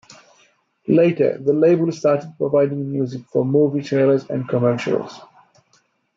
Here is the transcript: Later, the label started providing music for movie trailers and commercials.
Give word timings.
Later, 0.87 1.37
the 1.37 1.53
label 1.53 1.91
started 1.91 2.33
providing 2.39 2.91
music 2.91 3.21
for 3.27 3.45
movie 3.45 3.83
trailers 3.83 4.25
and 4.31 4.49
commercials. 4.49 5.19